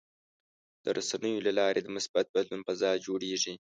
[0.83, 3.53] د رسنیو له لارې د مثبت بدلون فضا جوړېږي.